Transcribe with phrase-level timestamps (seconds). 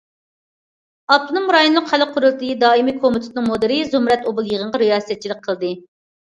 [1.15, 5.73] ئاپتونوم رايونلۇق خەلق قۇرۇلتىيى دائىمىي كومىتېتىنىڭ مۇدىرى زۇمرەت ئوبۇل يىغىنغا رىياسەتچىلىك قىلدى.